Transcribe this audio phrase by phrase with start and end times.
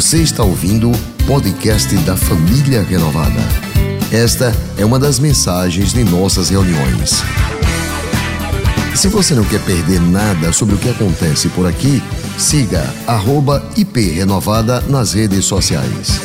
[0.00, 3.38] Você está ouvindo o podcast da Família Renovada.
[4.10, 7.20] Esta é uma das mensagens de nossas reuniões.
[8.96, 12.00] Se você não quer perder nada sobre o que acontece por aqui,
[12.38, 12.82] siga
[13.76, 16.18] @iprenovada nas redes sociais.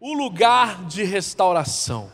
[0.00, 2.08] O lugar de restauração.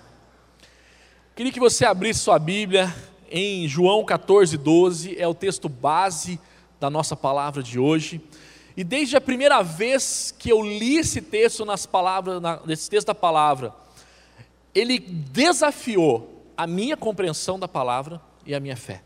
[1.37, 2.93] Queria que você abrisse sua Bíblia
[3.31, 6.41] em João 14, 12, é o texto base
[6.81, 8.21] da nossa palavra de hoje.
[8.77, 13.15] E desde a primeira vez que eu li esse texto nas palavras, nesse texto da
[13.15, 13.73] palavra,
[14.75, 19.03] ele desafiou a minha compreensão da palavra e a minha fé.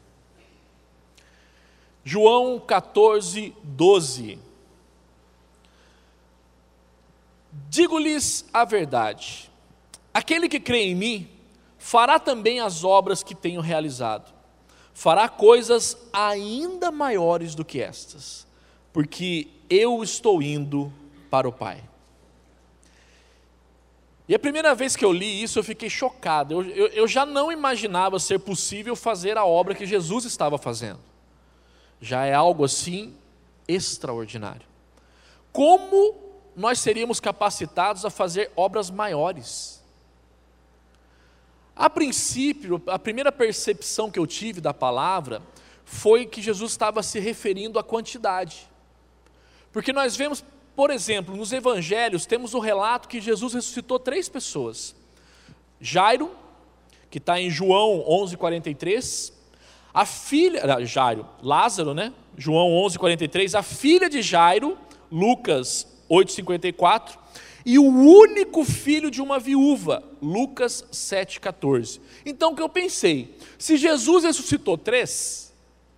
[2.02, 4.38] João 14, 12.
[7.68, 9.50] Digo-lhes a verdade:
[10.14, 11.28] aquele que crê em mim,
[11.76, 14.32] fará também as obras que tenho realizado,
[14.94, 18.46] fará coisas ainda maiores do que estas,
[18.92, 20.92] porque eu estou indo
[21.30, 21.82] para o Pai.
[24.28, 26.52] E a primeira vez que eu li isso, eu fiquei chocado.
[26.52, 31.00] Eu, eu, eu, já não imaginava ser possível fazer a obra que Jesus estava fazendo.
[32.00, 33.14] Já é algo assim
[33.66, 34.66] extraordinário.
[35.50, 36.14] Como
[36.54, 39.82] nós seríamos capacitados a fazer obras maiores?
[41.74, 45.40] A princípio, a primeira percepção que eu tive da palavra
[45.84, 48.68] foi que Jesus estava se referindo à quantidade.
[49.78, 54.92] Porque nós vemos, por exemplo, nos evangelhos, temos o relato que Jesus ressuscitou três pessoas:
[55.80, 56.32] Jairo,
[57.08, 59.32] que está em João 11:43,
[59.94, 62.12] a filha, ah, Jairo, Lázaro, né?
[62.36, 64.76] João 11:43, a filha de Jairo,
[65.12, 67.16] Lucas 8:54,
[67.64, 72.00] e o único filho de uma viúva, Lucas 7,14.
[72.26, 73.36] Então o que eu pensei?
[73.56, 75.54] Se Jesus ressuscitou três,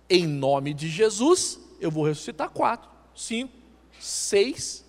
[0.07, 3.60] em nome de Jesus, eu vou ressuscitar quatro, cinco,
[4.01, 4.85] seis.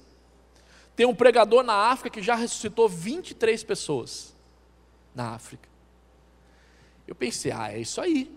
[0.94, 4.34] Tem um pregador na África que já ressuscitou 23 pessoas
[5.14, 5.68] na África.
[7.06, 8.30] Eu pensei, ah, é isso aí.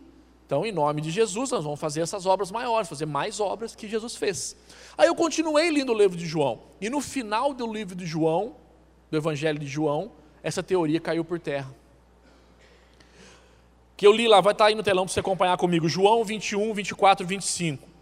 [0.46, 3.88] Então, em nome de Jesus, nós vamos fazer essas obras maiores, fazer mais obras que
[3.88, 4.56] Jesus fez.
[4.98, 6.62] Aí eu continuei lendo o livro de João.
[6.80, 8.56] E no final do livro de João,
[9.10, 10.12] do Evangelho de João,
[10.44, 11.74] essa teoria caiu por terra.
[13.98, 15.90] Que eu li lá, vai estar aí no telão para você acompanhar comigo.
[15.90, 17.95] João 21, 24, 25.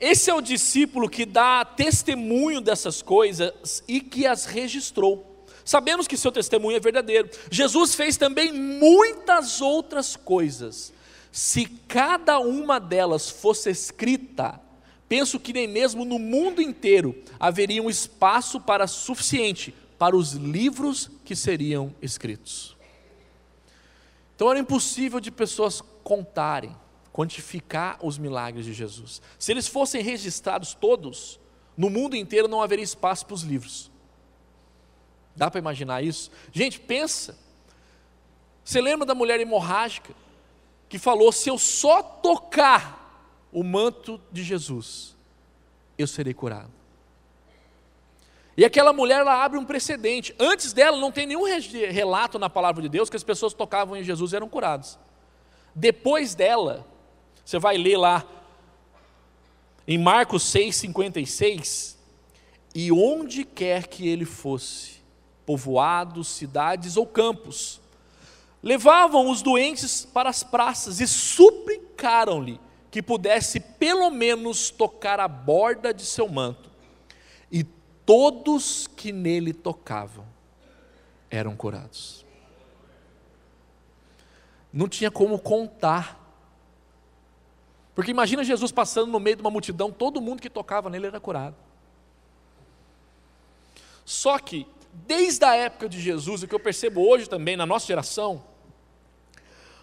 [0.00, 5.46] Esse é o discípulo que dá testemunho dessas coisas e que as registrou.
[5.62, 7.28] Sabemos que seu testemunho é verdadeiro.
[7.50, 10.92] Jesus fez também muitas outras coisas.
[11.30, 14.58] Se cada uma delas fosse escrita,
[15.06, 21.10] penso que nem mesmo no mundo inteiro haveria um espaço para suficiente para os livros
[21.26, 22.74] que seriam escritos.
[24.34, 26.74] Então era impossível de pessoas contarem
[27.12, 29.20] quantificar os milagres de Jesus.
[29.38, 31.40] Se eles fossem registrados todos,
[31.76, 33.90] no mundo inteiro não haveria espaço para os livros.
[35.34, 36.30] Dá para imaginar isso?
[36.52, 37.38] Gente, pensa.
[38.64, 40.14] Você lembra da mulher hemorrágica
[40.88, 43.00] que falou: se eu só tocar
[43.52, 45.16] o manto de Jesus,
[45.96, 46.70] eu serei curado.
[48.56, 50.34] E aquela mulher ela abre um precedente.
[50.38, 54.04] Antes dela não tem nenhum relato na palavra de Deus que as pessoas tocavam em
[54.04, 54.98] Jesus e eram curados.
[55.74, 56.86] Depois dela,
[57.50, 58.24] você vai ler lá
[59.84, 61.96] em Marcos 6,56,
[62.72, 65.00] e onde quer que ele fosse,
[65.44, 67.80] povoados, cidades ou campos,
[68.62, 75.92] levavam os doentes para as praças e suplicaram-lhe que pudesse pelo menos tocar a borda
[75.92, 76.70] de seu manto.
[77.50, 77.64] E
[78.06, 80.24] todos que nele tocavam
[81.28, 82.24] eram curados.
[84.72, 86.19] Não tinha como contar
[88.00, 91.20] porque imagina Jesus passando no meio de uma multidão, todo mundo que tocava nele era
[91.20, 91.54] curado.
[94.06, 94.66] Só que,
[95.06, 98.42] desde a época de Jesus, o que eu percebo hoje também na nossa geração,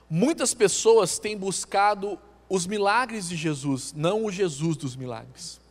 [0.09, 2.19] muitas pessoas têm buscado
[2.49, 5.61] os milagres de Jesus, não o Jesus dos milagres.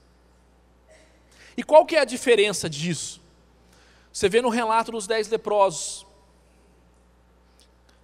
[1.57, 3.21] E qual que é a diferença disso?
[4.13, 6.07] Você vê no relato dos dez leprosos,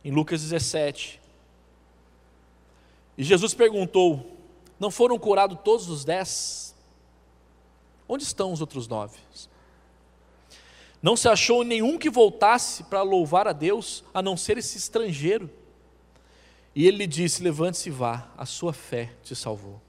[0.05, 1.22] em Lucas 17.
[3.17, 4.33] E Jesus perguntou:
[4.83, 6.75] não foram curados todos os dez?
[8.09, 9.17] Onde estão os outros nove?
[11.01, 15.49] Não se achou nenhum que voltasse para louvar a Deus, a não ser esse estrangeiro.
[16.75, 19.81] E ele lhe disse: Levante-se e vá, a sua fé te salvou.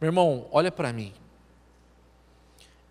[0.00, 1.12] Meu irmão, olha para mim.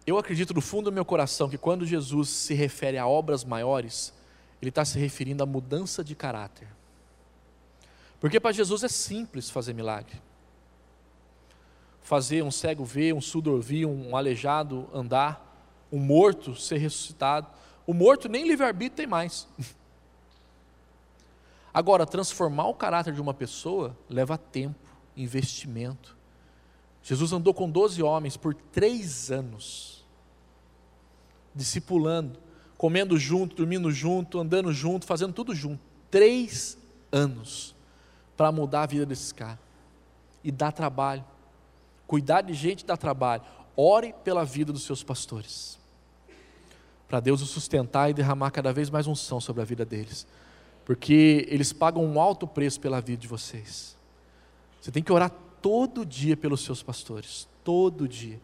[0.05, 4.13] Eu acredito no fundo do meu coração que quando Jesus se refere a obras maiores,
[4.61, 6.67] ele está se referindo à mudança de caráter.
[8.19, 10.21] Porque para Jesus é simples fazer milagre.
[12.01, 15.43] fazer um cego ver, um surdo ouvir, um aleijado andar,
[15.91, 17.47] um morto ser ressuscitado.
[17.85, 19.45] O morto nem livre-arbítrio tem mais.
[21.73, 24.79] Agora, transformar o caráter de uma pessoa leva tempo,
[25.17, 26.15] investimento.
[27.03, 30.05] Jesus andou com 12 homens por três anos,
[31.53, 32.39] discipulando,
[32.77, 35.81] comendo junto, dormindo junto, andando junto, fazendo tudo junto.
[36.09, 36.77] Três
[37.11, 37.75] anos
[38.37, 39.57] para mudar a vida desses caras.
[40.43, 41.25] E dá trabalho.
[42.05, 43.41] Cuidar de gente dá trabalho.
[43.75, 45.77] Ore pela vida dos seus pastores.
[47.09, 50.27] Para Deus os sustentar e derramar cada vez mais unção sobre a vida deles.
[50.85, 53.97] Porque eles pagam um alto preço pela vida de vocês.
[54.79, 55.31] Você tem que orar
[55.61, 57.47] todo dia pelos seus pastores.
[57.63, 58.39] Todo dia.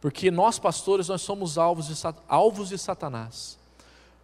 [0.00, 1.94] Porque nós, pastores, nós somos alvos de,
[2.28, 3.58] alvos de Satanás.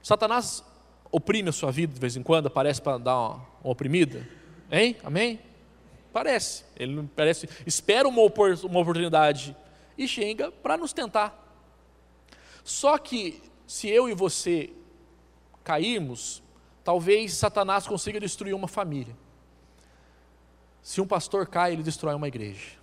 [0.03, 0.65] Satanás
[1.13, 4.40] oprime a sua vida de vez em quando, aparece para dar uma, uma oprimida?
[4.71, 4.97] Hein?
[5.03, 5.41] Amém?
[6.13, 6.65] Parece.
[6.77, 7.49] Ele não parece.
[7.67, 9.57] Espera uma, uma oportunidade
[9.97, 11.37] e chega para nos tentar.
[12.65, 14.71] Só que se eu e você
[15.63, 16.43] cairmos,
[16.85, 19.17] talvez Satanás consiga destruir uma família.
[20.83, 22.79] Se um pastor cai, ele destrói uma igreja.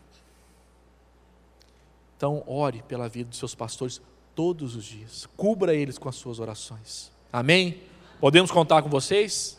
[2.15, 4.01] Então, ore pela vida dos seus pastores
[4.33, 5.27] todos os dias.
[5.37, 7.11] Cubra eles com as suas orações.
[7.31, 7.81] Amém?
[8.19, 9.57] Podemos contar com vocês?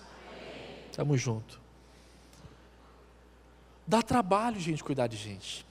[0.90, 1.58] Estamos juntos.
[3.88, 5.64] Dá trabalho, gente, cuidar de gente.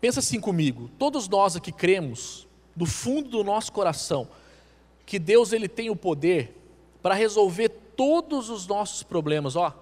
[0.00, 4.26] Pensa assim comigo, todos nós aqui cremos, do fundo do nosso coração,
[5.06, 6.56] que Deus ele tem o poder
[7.00, 9.72] para resolver todos os nossos problemas, ó,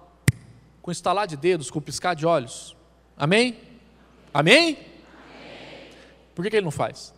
[0.79, 2.75] com estalar de dedos, com piscar de olhos.
[3.17, 3.57] Amém?
[4.31, 4.77] Amém?
[4.77, 4.77] Amém.
[6.35, 7.15] Por que, que ele não faz?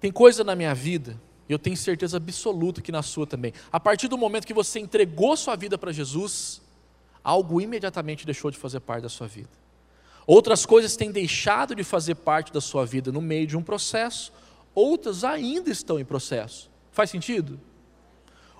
[0.00, 1.16] Tem coisa na minha vida,
[1.50, 3.52] e eu tenho certeza absoluta que na sua também.
[3.72, 6.62] A partir do momento que você entregou sua vida para Jesus,
[7.24, 9.48] algo imediatamente deixou de fazer parte da sua vida.
[10.28, 14.32] Outras coisas têm deixado de fazer parte da sua vida no meio de um processo,
[14.72, 16.70] outras ainda estão em processo.
[16.92, 17.58] Faz sentido?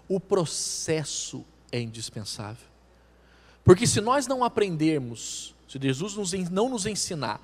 [0.08, 2.66] O processo é indispensável.
[3.62, 6.16] Porque se nós não aprendermos, se Jesus
[6.50, 7.40] não nos ensinar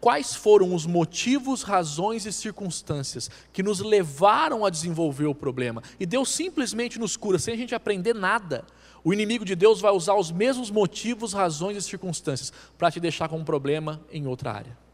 [0.00, 5.82] quais foram os motivos, razões e circunstâncias que nos levaram a desenvolver o problema.
[5.98, 8.64] E Deus simplesmente nos cura sem a gente aprender nada.
[9.04, 13.28] O inimigo de Deus vai usar os mesmos motivos, razões e circunstâncias para te deixar
[13.28, 14.87] com um problema em outra área.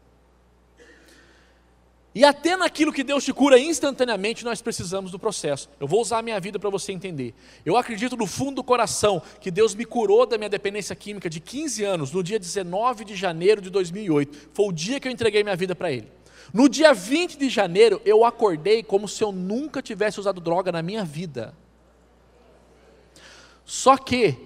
[2.15, 5.69] E até naquilo que Deus te cura instantaneamente, nós precisamos do processo.
[5.77, 7.35] Eu vou usar a minha vida para você entender.
[7.65, 11.41] Eu acredito no fundo do coração que Deus me curou da minha dependência química de
[11.41, 14.49] 15 anos, no dia 19 de janeiro de 2008.
[14.53, 16.07] Foi o dia que eu entreguei minha vida para Ele.
[16.53, 20.81] No dia 20 de janeiro, eu acordei como se eu nunca tivesse usado droga na
[20.81, 21.53] minha vida.
[23.65, 24.37] Só que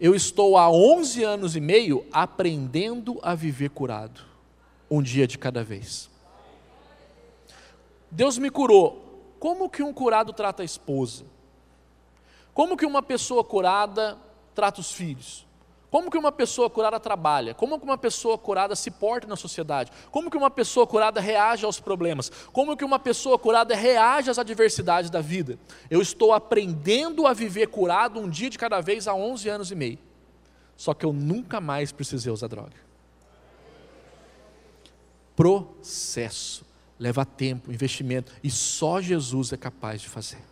[0.00, 4.22] eu estou há 11 anos e meio aprendendo a viver curado,
[4.90, 6.08] um dia de cada vez.
[8.10, 9.34] Deus me curou.
[9.38, 11.24] Como que um curado trata a esposa?
[12.52, 14.18] Como que uma pessoa curada
[14.54, 15.46] trata os filhos?
[15.90, 17.52] Como que uma pessoa curada trabalha?
[17.52, 19.90] Como que uma pessoa curada se porta na sociedade?
[20.12, 22.30] Como que uma pessoa curada reage aos problemas?
[22.52, 25.58] Como que uma pessoa curada reage às adversidades da vida?
[25.90, 29.74] Eu estou aprendendo a viver curado um dia de cada vez há 11 anos e
[29.74, 29.98] meio.
[30.76, 32.76] Só que eu nunca mais precisei usar droga.
[35.34, 36.69] Processo
[37.00, 40.42] leva tempo, investimento, e só Jesus é capaz de fazer.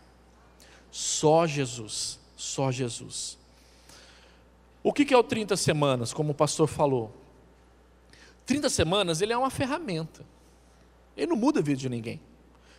[0.89, 3.37] Só Jesus, só Jesus.
[4.81, 7.15] O que é o 30 semanas, como o pastor falou?
[8.47, 10.25] 30 semanas, ele é uma ferramenta.
[11.15, 12.19] Ele não muda a vida de ninguém.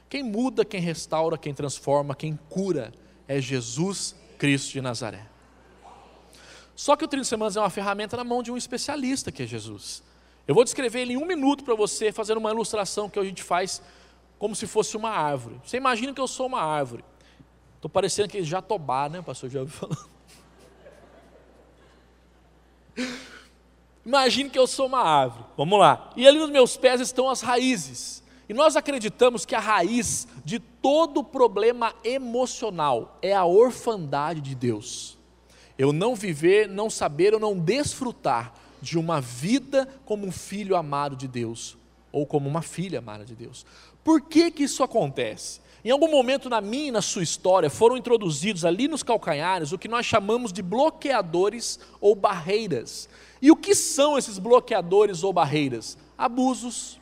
[0.08, 2.92] Quem muda, quem restaura, quem transforma, quem cura
[3.28, 5.24] é Jesus Cristo de Nazaré.
[6.74, 9.46] Só que o 30 semanas é uma ferramenta na mão de um especialista que é
[9.46, 10.02] Jesus.
[10.46, 13.42] Eu vou descrever ele em um minuto para você, fazendo uma ilustração que a gente
[13.42, 13.82] faz
[14.38, 15.60] como se fosse uma árvore.
[15.64, 17.04] Você imagina que eu sou uma árvore.
[17.76, 19.50] Estou parecendo aquele jatobá, né, pastor?
[19.50, 20.10] Já ouviu falar?
[24.04, 25.44] Imagine que eu sou uma árvore.
[25.56, 26.10] Vamos lá.
[26.16, 28.22] E ali nos meus pés estão as raízes.
[28.48, 35.16] E nós acreditamos que a raiz de todo problema emocional é a orfandade de Deus.
[35.78, 41.16] Eu não viver, não saber ou não desfrutar de uma vida como um filho amado
[41.16, 41.76] de Deus,
[42.12, 43.64] ou como uma filha amada de Deus.
[44.02, 45.60] Por que, que isso acontece?
[45.84, 49.78] Em algum momento na minha e na sua história foram introduzidos ali nos calcanhares o
[49.78, 53.08] que nós chamamos de bloqueadores ou barreiras.
[53.40, 55.96] E o que são esses bloqueadores ou barreiras?
[56.18, 57.00] Abusos,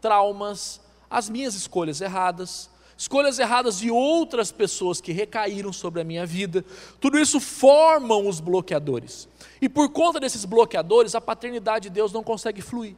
[0.00, 2.70] traumas, as minhas escolhas erradas,
[3.02, 6.64] escolhas erradas de outras pessoas que recaíram sobre a minha vida,
[7.00, 9.28] tudo isso formam os bloqueadores.
[9.60, 12.94] E por conta desses bloqueadores, a paternidade de Deus não consegue fluir.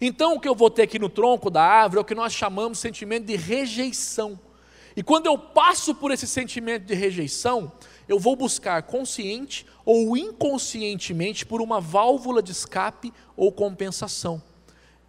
[0.00, 2.32] Então, o que eu vou ter aqui no tronco da árvore é o que nós
[2.32, 4.36] chamamos de sentimento de rejeição.
[4.96, 7.70] E quando eu passo por esse sentimento de rejeição,
[8.08, 14.42] eu vou buscar consciente ou inconscientemente por uma válvula de escape ou compensação.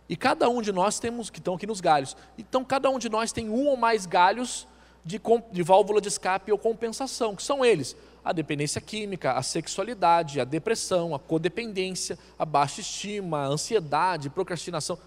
[0.08, 3.10] E cada um de nós temos, que estão aqui nos galhos, então cada um de
[3.10, 4.68] nós tem um ou mais galhos
[5.04, 5.20] de,
[5.52, 10.44] de válvula de escape ou compensação, que são eles: a dependência química, a sexualidade, a
[10.44, 14.98] depressão, a codependência, a baixa estima, a ansiedade, procrastinação.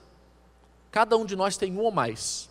[0.91, 2.49] Cada um de nós tem um ou mais.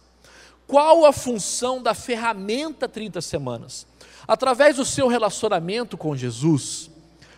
[0.67, 3.85] Qual a função da ferramenta 30 semanas?
[4.27, 6.89] Através do seu relacionamento com Jesus,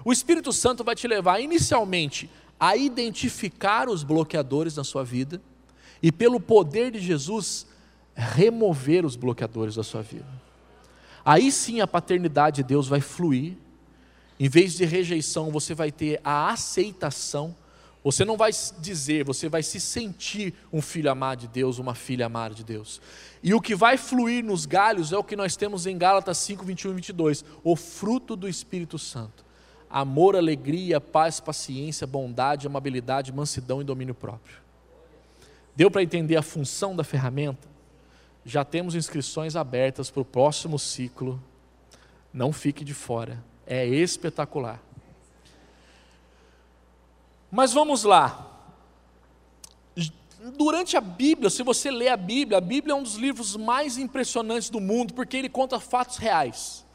[0.05, 5.41] o Espírito Santo vai te levar inicialmente a identificar os bloqueadores na sua vida
[6.01, 7.67] e, pelo poder de Jesus,
[8.15, 10.27] remover os bloqueadores da sua vida.
[11.23, 13.57] Aí sim a paternidade de Deus vai fluir,
[14.39, 17.55] em vez de rejeição, você vai ter a aceitação.
[18.03, 22.27] Você não vai dizer, você vai se sentir um filho amado de Deus, uma filha
[22.27, 23.01] amada de Deus.
[23.43, 26.63] E o que vai fluir nos galhos é o que nós temos em Gálatas 5,
[26.63, 29.46] 21 e 22, o fruto do Espírito Santo
[29.89, 34.57] amor, alegria, paz, paciência, bondade, amabilidade, mansidão e domínio próprio.
[35.75, 37.67] Deu para entender a função da ferramenta?
[38.43, 41.41] Já temos inscrições abertas para o próximo ciclo.
[42.33, 44.81] Não fique de fora, é espetacular.
[47.51, 48.53] Mas vamos lá.
[50.55, 53.97] Durante a Bíblia, se você lê a Bíblia, a Bíblia é um dos livros mais
[53.97, 56.85] impressionantes do mundo, porque ele conta fatos reais.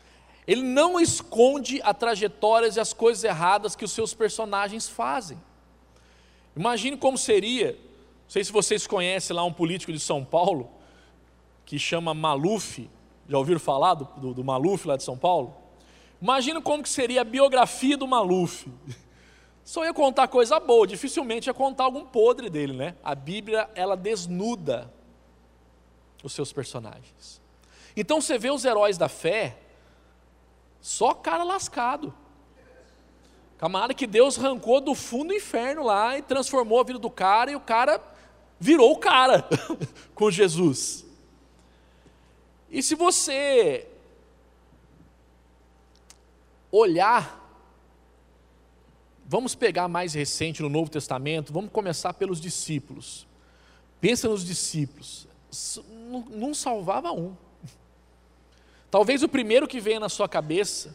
[0.47, 5.41] Ele não esconde as trajetórias e as coisas erradas que os seus personagens fazem.
[6.57, 10.71] Imagine como seria, não sei se vocês conhecem lá um político de São Paulo,
[11.65, 12.91] que chama Maluf,
[13.29, 15.57] já ouviram falar do, do, do Maluf lá de São Paulo?
[16.21, 18.67] Imagina como que seria a biografia do Maluf.
[19.65, 22.97] Só ia contar coisa boa, dificilmente ia contar algum podre dele, né?
[23.03, 24.93] A Bíblia, ela desnuda
[26.23, 27.41] os seus personagens.
[27.97, 29.59] Então você vê os heróis da fé,
[30.83, 32.13] só cara lascado.
[33.57, 37.53] Camarada que Deus arrancou do fundo do inferno lá e transformou a vida do cara
[37.53, 38.03] e o cara
[38.59, 39.49] virou o cara
[40.17, 41.07] com Jesus.
[42.69, 43.87] E se você
[46.73, 47.39] olhar,
[49.25, 53.29] vamos pegar mais recente no Novo Testamento, vamos começar pelos discípulos.
[54.01, 55.29] Pensa nos discípulos,
[56.31, 57.37] não salvava um.
[58.93, 60.95] Talvez o primeiro que venha na sua cabeça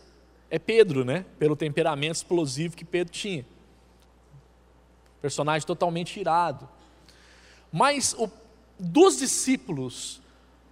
[0.52, 1.26] é Pedro, né?
[1.40, 3.44] Pelo temperamento explosivo que Pedro tinha.
[5.20, 6.70] Personagem totalmente irado.
[7.72, 8.30] Mas o,
[8.78, 10.22] dos discípulos,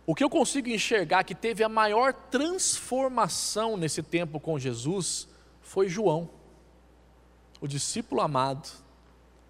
[0.05, 5.27] o que eu consigo enxergar que teve a maior transformação nesse tempo com Jesus
[5.63, 6.29] foi João,
[7.60, 8.70] o discípulo amado,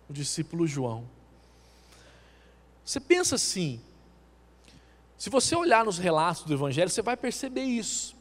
[0.10, 1.10] o discípulo João.
[2.86, 3.82] Você pensa assim,
[5.18, 8.16] se você olhar nos relatos do Evangelho, você vai perceber isso.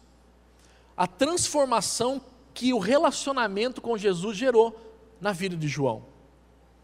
[0.97, 2.21] A transformação
[2.53, 4.79] que o relacionamento com Jesus gerou
[5.21, 6.05] na vida de João,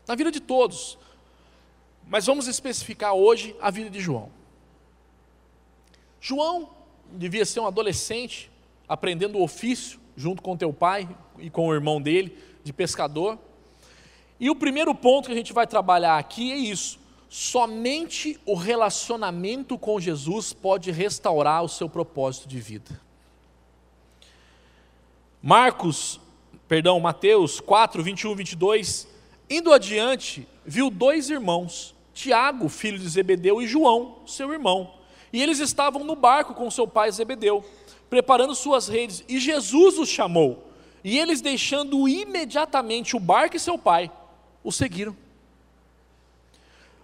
[0.07, 0.99] na vida de todos.
[2.09, 4.31] Mas vamos especificar hoje a vida de João.
[6.21, 6.71] João
[7.13, 8.51] devia ser um adolescente,
[8.89, 13.39] aprendendo o ofício, junto com teu pai e com o irmão dele, de pescador.
[14.39, 17.00] E o primeiro ponto que a gente vai trabalhar aqui é isso:
[17.31, 23.01] somente o relacionamento com Jesus pode restaurar o seu propósito de vida.
[25.41, 26.21] Marcos,
[26.67, 29.09] perdão, Mateus 4, 21, 22,
[29.49, 34.93] indo adiante, viu dois irmãos, Tiago, filho de Zebedeu, e João, seu irmão.
[35.33, 37.65] E eles estavam no barco com seu pai Zebedeu,
[38.11, 40.69] preparando suas redes, e Jesus os chamou.
[41.05, 44.11] E eles, deixando imediatamente o barco e seu pai,
[44.65, 45.17] o seguiram.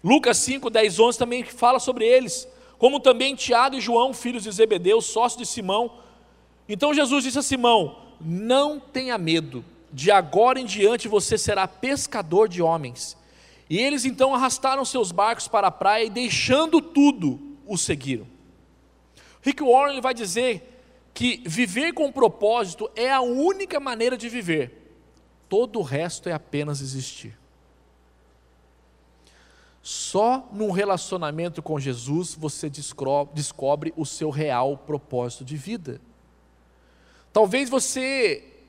[0.07, 2.47] Lucas 5, 10, 11 também fala sobre eles,
[2.79, 5.99] como também Tiago e João, filhos de Zebedeu, sócios de Simão.
[6.69, 12.49] Então Jesus disse a Simão: Não tenha medo, de agora em diante você será pescador
[12.49, 13.17] de homens.
[13.69, 18.29] E eles então arrastaram seus barcos para a praia e, deixando tudo, o seguiram.
[19.43, 24.95] Rick Warren ele vai dizer que viver com propósito é a única maneira de viver,
[25.49, 27.37] todo o resto é apenas existir.
[29.87, 36.01] Só num relacionamento com Jesus você descobre o seu real propósito de vida.
[37.33, 38.65] Talvez você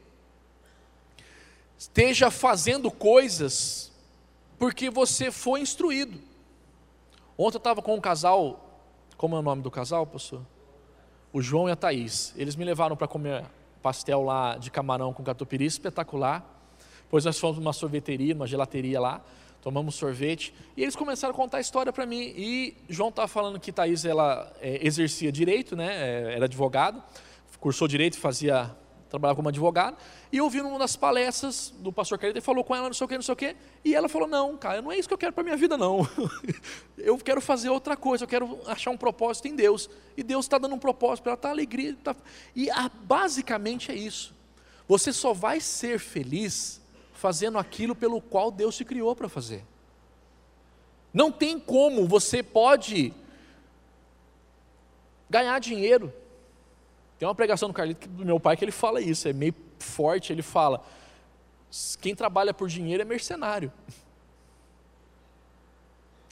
[1.75, 3.91] esteja fazendo coisas
[4.59, 6.19] porque você foi instruído.
[7.36, 8.86] Ontem eu estava com um casal
[9.17, 10.43] Como é o nome do casal, pastor?
[11.33, 12.31] O João e a Thaís.
[12.38, 13.43] Eles me levaram para comer
[13.81, 16.45] pastel lá de camarão com catupiry, espetacular.
[17.01, 19.24] Depois nós fomos numa sorveteria, numa gelateria lá,
[19.67, 20.53] tomamos sorvete.
[20.77, 22.33] E eles começaram a contar a história para mim.
[22.38, 27.03] E João estava falando que Thaís ela, é, exercia direito, né, é, era advogado,
[27.59, 28.74] cursou direito, fazia
[29.09, 29.95] trabalhava como advogado,
[30.33, 33.05] e eu vi numa das palestras do pastor Carita, ele falou com ela não sei
[33.05, 33.55] o que, não sei o que,
[33.86, 36.05] e ela falou, não, cara, não é isso que eu quero para minha vida, não.
[36.97, 39.89] eu quero fazer outra coisa, eu quero achar um propósito em Deus.
[40.17, 41.95] E Deus está dando um propósito para ela, está alegria.
[42.03, 42.13] Tá...
[42.53, 44.36] E ah, basicamente é isso.
[44.89, 46.81] Você só vai ser feliz
[47.17, 49.65] fazendo aquilo pelo qual Deus te criou para fazer.
[51.13, 53.13] Não tem como você pode
[55.29, 56.13] ganhar dinheiro
[57.17, 60.31] tem uma pregação do Carlito do meu pai que ele fala isso, é meio forte,
[60.31, 60.83] ele fala:
[62.00, 63.71] quem trabalha por dinheiro é mercenário.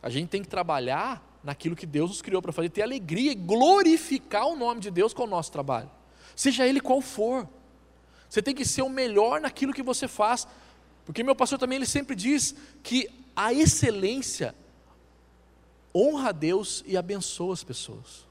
[0.01, 3.35] A gente tem que trabalhar naquilo que Deus nos criou para fazer, ter alegria e
[3.35, 5.89] glorificar o nome de Deus com o nosso trabalho,
[6.35, 7.47] seja ele qual for.
[8.29, 10.47] Você tem que ser o melhor naquilo que você faz,
[11.05, 14.55] porque meu pastor também ele sempre diz que a excelência
[15.93, 18.25] honra a Deus e abençoa as pessoas.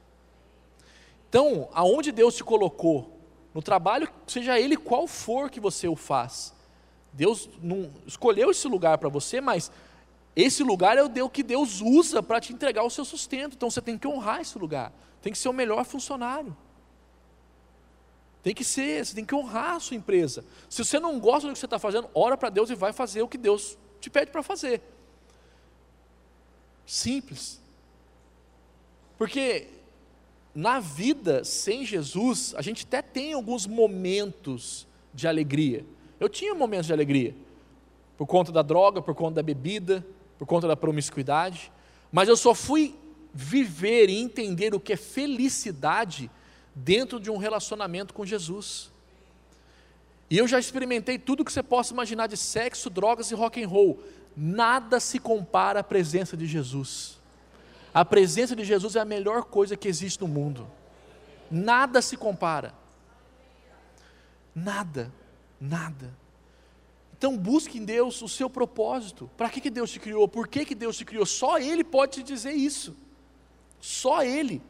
[1.28, 3.14] Então, aonde Deus te colocou,
[3.54, 6.52] no trabalho, seja ele qual for que você o faz,
[7.12, 9.70] Deus não escolheu esse lugar para você, mas
[10.34, 13.54] esse lugar é o que Deus usa para te entregar o seu sustento.
[13.54, 16.56] Então você tem que honrar esse lugar, tem que ser o melhor funcionário.
[18.44, 20.44] Tem que ser, você tem que honrar a sua empresa.
[20.68, 23.22] Se você não gosta do que você está fazendo, ora para Deus e vai fazer
[23.22, 24.82] o que Deus te pede para fazer.
[26.84, 27.58] Simples.
[29.16, 29.68] Porque
[30.54, 35.86] na vida sem Jesus, a gente até tem alguns momentos de alegria.
[36.20, 37.34] Eu tinha momentos de alegria,
[38.14, 40.06] por conta da droga, por conta da bebida,
[40.38, 41.72] por conta da promiscuidade,
[42.12, 42.94] mas eu só fui
[43.32, 46.30] viver e entender o que é felicidade
[46.74, 48.90] dentro de um relacionamento com Jesus.
[50.28, 53.68] E eu já experimentei tudo que você possa imaginar de sexo, drogas e rock and
[53.68, 54.02] roll.
[54.36, 57.20] Nada se compara à presença de Jesus.
[57.92, 60.66] A presença de Jesus é a melhor coisa que existe no mundo.
[61.50, 62.74] Nada se compara.
[64.54, 65.12] Nada,
[65.60, 66.12] nada.
[67.16, 69.30] Então busque em Deus o seu propósito.
[69.36, 70.26] Para que, que Deus te criou?
[70.26, 71.24] Por que, que Deus te criou?
[71.24, 72.96] Só Ele pode te dizer isso.
[73.80, 74.60] Só Ele.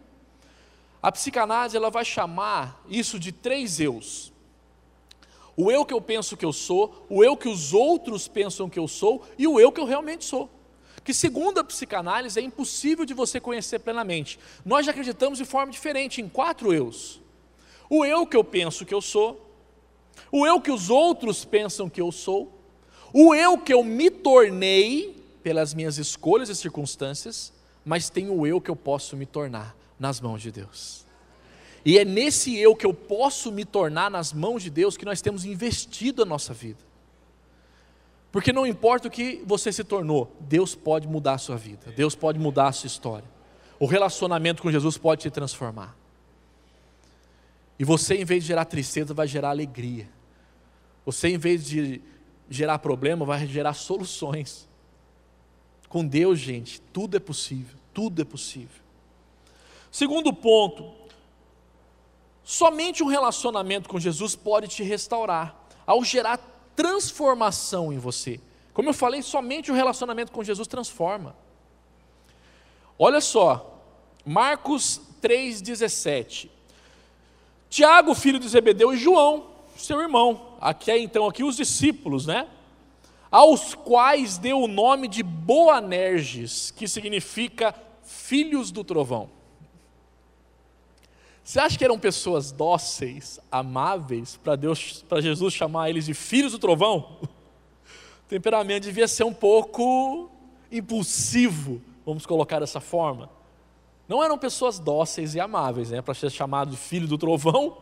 [1.05, 4.33] A psicanálise ela vai chamar isso de três eus.
[5.55, 8.79] O eu que eu penso que eu sou, o eu que os outros pensam que
[8.79, 10.49] eu sou e o eu que eu realmente sou
[11.05, 14.39] que, segundo a psicanálise, é impossível de você conhecer plenamente.
[14.65, 17.21] Nós já acreditamos de forma diferente em quatro eus:
[17.91, 19.47] o eu que eu penso que eu sou,
[20.33, 22.51] o eu que os outros pensam que eu sou,
[23.13, 27.53] o eu que eu me tornei pelas minhas escolhas e circunstâncias,
[27.85, 31.05] mas tem o eu que eu posso me tornar nas mãos de Deus.
[31.85, 35.21] E é nesse eu que eu posso me tornar nas mãos de Deus que nós
[35.21, 36.81] temos investido a nossa vida.
[38.33, 42.15] Porque não importa o que você se tornou, Deus pode mudar a sua vida, Deus
[42.15, 43.29] pode mudar a sua história.
[43.79, 45.97] O relacionamento com Jesus pode te transformar.
[47.79, 50.09] E você, em vez de gerar tristeza, vai gerar alegria.
[51.05, 52.01] Você, em vez de
[52.49, 54.69] gerar problema, vai gerar soluções.
[55.89, 58.84] Com Deus, gente, tudo é possível, tudo é possível.
[59.95, 60.91] Segundo ponto,
[62.43, 65.55] somente um relacionamento com Jesus pode te restaurar.
[65.87, 66.39] Ao gerar
[66.75, 68.41] transformação em você.
[68.73, 71.37] Como eu falei, somente o relacionamento com Jesus transforma.
[72.99, 73.85] Olha só,
[74.27, 76.51] Marcos 3,17.
[77.71, 80.57] Tiago, filho de Zebedeu, e João, seu irmão.
[80.61, 82.49] Aqui é então aqui os discípulos, né?
[83.31, 89.34] Aos quais deu o nome de Boanerges, que significa filhos do trovão.
[91.45, 96.53] Você acha que eram pessoas dóceis, amáveis, para Deus, para Jesus chamar eles de filhos
[96.53, 97.19] do trovão?
[97.23, 100.31] O temperamento devia ser um pouco
[100.73, 103.29] impulsivo, vamos colocar dessa forma.
[104.09, 107.77] Não eram pessoas dóceis e amáveis, né, para ser chamado de filho do trovão.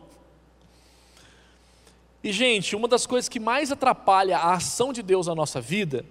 [2.21, 6.05] E, gente, uma das coisas que mais atrapalha a ação de Deus na nossa vida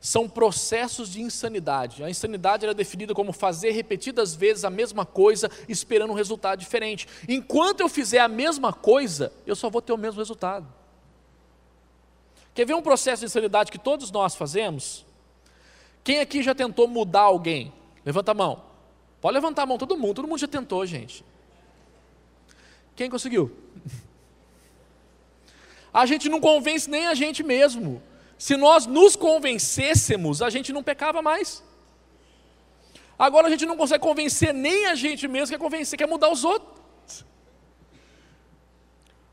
[0.00, 2.04] são processos de insanidade.
[2.04, 7.08] A insanidade é definida como fazer repetidas vezes a mesma coisa, esperando um resultado diferente.
[7.28, 10.66] Enquanto eu fizer a mesma coisa, eu só vou ter o mesmo resultado.
[12.54, 15.04] Quer ver um processo de insanidade que todos nós fazemos?
[16.02, 17.72] Quem aqui já tentou mudar alguém?
[18.04, 18.64] Levanta a mão.
[19.20, 21.24] Pode levantar a mão, todo mundo, todo mundo já tentou, gente.
[22.94, 23.54] Quem conseguiu?
[25.92, 28.02] A gente não convence nem a gente mesmo.
[28.38, 31.62] Se nós nos convencêssemos, a gente não pecava mais.
[33.18, 36.44] Agora a gente não consegue convencer nem a gente mesmo, quer convencer, quer mudar os
[36.44, 36.78] outros.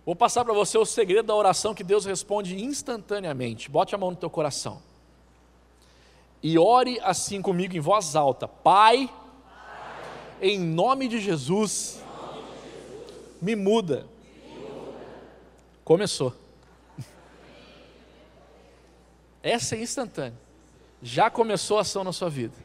[0.04, 3.70] Vou passar para você o segredo da oração que Deus responde instantaneamente.
[3.70, 4.82] Bote a mão no teu coração.
[6.42, 8.48] E ore assim comigo em voz alta.
[8.48, 9.10] Pai,
[10.42, 12.04] em nome de Jesus,
[13.42, 14.06] me muda.
[15.84, 16.45] Começou.
[19.46, 20.34] Essa é instantânea.
[21.04, 22.56] Já começou a ação na sua vida.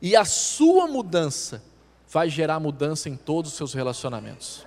[0.00, 1.62] E a sua mudança
[2.08, 4.66] vai gerar mudança em todos os seus relacionamentos.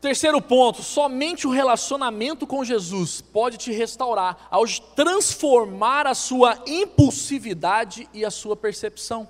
[0.00, 4.64] Terceiro ponto, somente o relacionamento com Jesus pode te restaurar ao
[4.96, 9.28] transformar a sua impulsividade e a sua percepção.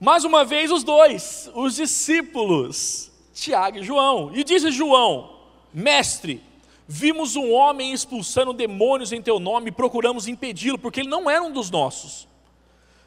[0.00, 4.30] Mais uma vez, os dois, os discípulos, Tiago e João.
[4.34, 5.36] E disse João:
[5.74, 6.42] Mestre,
[6.88, 11.42] vimos um homem expulsando demônios em teu nome e procuramos impedi-lo, porque ele não era
[11.42, 12.26] um dos nossos.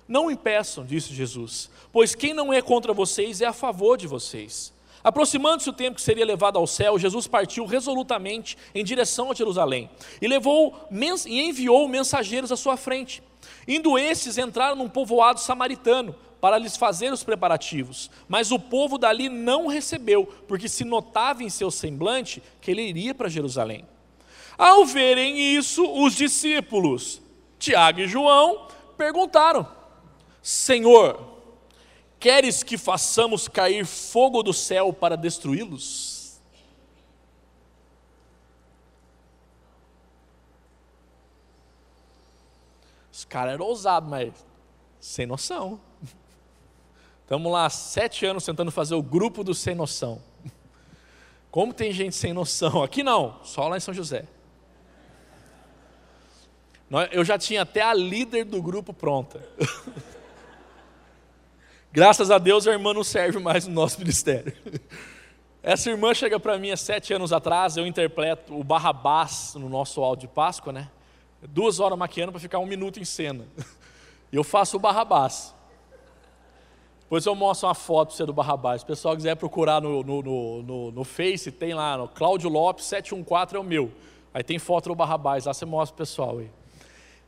[0.07, 4.71] Não impeçam, disse Jesus, pois quem não é contra vocês é a favor de vocês.
[5.03, 9.89] Aproximando-se o tempo que seria levado ao céu, Jesus partiu resolutamente em direção a Jerusalém
[10.21, 10.87] e levou
[11.25, 13.23] e enviou mensageiros à sua frente.
[13.67, 18.11] Indo estes, entraram num povoado samaritano para lhes fazer os preparativos.
[18.27, 23.15] Mas o povo dali não recebeu, porque se notava em seu semblante que ele iria
[23.15, 23.87] para Jerusalém.
[24.57, 27.21] Ao verem isso, os discípulos,
[27.57, 29.65] Tiago e João, perguntaram:
[30.41, 31.39] Senhor,
[32.19, 36.41] queres que façamos cair fogo do céu para destruí-los?
[43.13, 44.33] Os caras eram ousados, mas
[44.99, 45.79] sem noção.
[47.23, 50.21] Estamos lá sete anos tentando fazer o grupo do sem noção.
[51.49, 52.83] Como tem gente sem noção?
[52.83, 54.25] Aqui não, só lá em São José.
[57.11, 59.41] Eu já tinha até a líder do grupo pronta.
[61.91, 64.53] Graças a Deus a irmã não serve mais no nosso ministério.
[65.61, 70.01] Essa irmã chega para mim há sete anos atrás, eu interpreto o Barrabás no nosso
[70.03, 70.91] áudio de Páscoa, né?
[71.41, 73.47] Duas horas maquiando para ficar um minuto em cena.
[74.31, 75.55] Eu faço o Barrabás.
[77.13, 78.81] Depois eu mostro uma foto para você do Barrabás.
[78.81, 82.49] Se o pessoal quiser procurar no, no, no, no, no Face, tem lá, no Cláudio
[82.49, 83.91] Lopes 714 é o meu.
[84.33, 86.49] Aí tem foto do Barrabás, lá você mostra pro pessoal aí.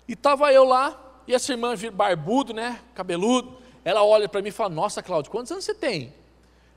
[0.08, 4.52] E tava eu lá, e essa irmã barbudo, né, cabeludo, ela olha para mim e
[4.52, 6.12] fala: "Nossa, Cláudio, quantos anos você tem?"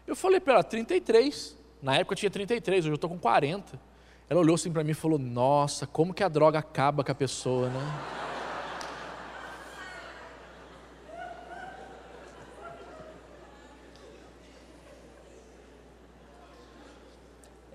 [0.07, 1.57] Eu falei para ela: "33".
[1.81, 3.81] Na época eu tinha 33, hoje eu estou com 40.
[4.29, 7.15] Ela olhou assim para mim e falou: "Nossa, como que a droga acaba com a
[7.15, 8.28] pessoa, né?"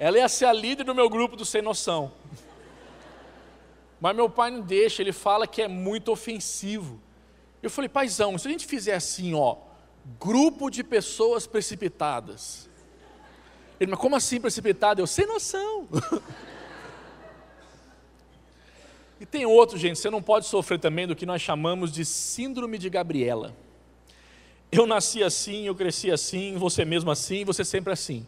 [0.03, 2.11] Ela ia ser a líder do meu grupo do Sem Noção.
[4.01, 6.99] Mas meu pai não deixa, ele fala que é muito ofensivo.
[7.61, 9.55] Eu falei, paizão, se a gente fizer assim, ó,
[10.19, 12.69] grupo de pessoas precipitadas.
[13.79, 14.99] Ele, mas como assim precipitado?
[14.99, 15.87] Eu, sem noção.
[19.21, 22.77] e tem outro, gente, você não pode sofrer também do que nós chamamos de síndrome
[22.77, 23.55] de Gabriela.
[24.69, 28.27] Eu nasci assim, eu cresci assim, você mesmo assim, você sempre assim.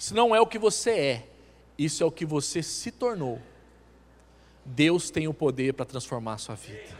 [0.00, 1.28] Isso não é o que você é,
[1.76, 3.38] isso é o que você se tornou.
[4.64, 6.96] Deus tem o poder para transformar a sua vida.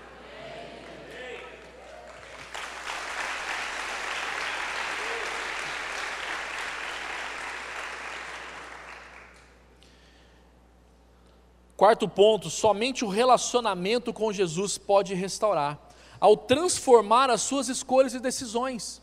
[11.74, 15.80] Quarto ponto, somente o relacionamento com Jesus pode restaurar,
[16.20, 19.00] ao transformar as suas escolhas e decisões.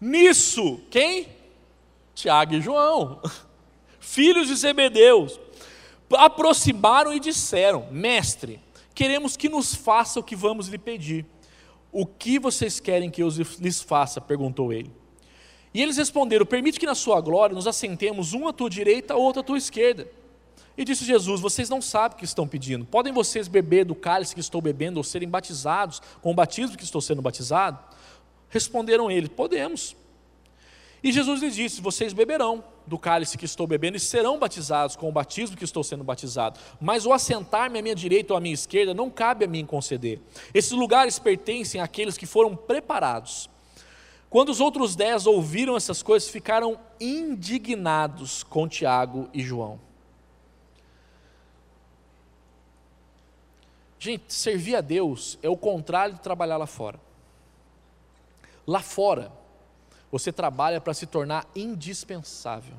[0.00, 1.41] Nisso, quem?
[2.14, 3.20] Tiago e João,
[3.98, 5.38] filhos de Zebedeus,
[6.12, 8.60] aproximaram e disseram: Mestre,
[8.94, 11.26] queremos que nos faça o que vamos lhe pedir.
[11.90, 14.20] O que vocês querem que eu lhes faça?
[14.20, 14.90] perguntou ele.
[15.74, 19.40] E eles responderam: Permite que na sua glória nos assentemos um à tua direita, outro
[19.40, 20.08] à tua esquerda.
[20.76, 22.84] E disse Jesus: Vocês não sabem o que estão pedindo.
[22.84, 26.84] Podem vocês beber do cálice que estou bebendo ou serem batizados com o batismo que
[26.84, 27.78] estou sendo batizado?
[28.48, 29.96] Responderam eles: Podemos.
[31.02, 35.08] E Jesus lhes disse: Vocês beberão do cálice que estou bebendo e serão batizados com
[35.08, 36.58] o batismo que estou sendo batizado.
[36.80, 40.20] Mas o assentar-me à minha direita ou à minha esquerda não cabe a mim conceder.
[40.54, 43.50] Esses lugares pertencem àqueles que foram preparados.
[44.30, 49.78] Quando os outros dez ouviram essas coisas, ficaram indignados com Tiago e João.
[53.98, 56.98] Gente, servir a Deus é o contrário de trabalhar lá fora.
[58.66, 59.30] Lá fora,
[60.12, 62.76] você trabalha para se tornar indispensável.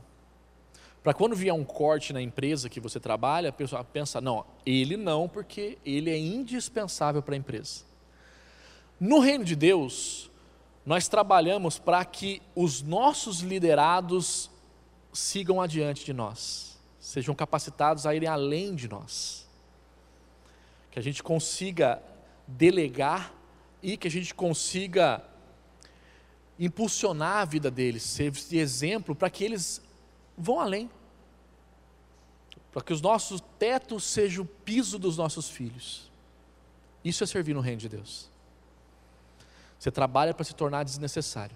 [1.01, 4.95] Para quando vier um corte na empresa que você trabalha, a pessoa pensa, não, ele
[4.95, 7.83] não, porque ele é indispensável para a empresa.
[8.99, 10.29] No reino de Deus,
[10.85, 14.49] nós trabalhamos para que os nossos liderados
[15.11, 19.49] sigam adiante de nós, sejam capacitados a irem além de nós.
[20.91, 22.01] Que a gente consiga
[22.47, 23.33] delegar
[23.81, 25.21] e que a gente consiga
[26.65, 29.81] impulsionar a vida deles, ser de exemplo para que eles
[30.37, 30.89] vão além.
[32.71, 36.11] Para que os nossos tetos sejam o piso dos nossos filhos.
[37.03, 38.29] Isso é servir no reino de Deus.
[39.77, 41.55] Você trabalha para se tornar desnecessário.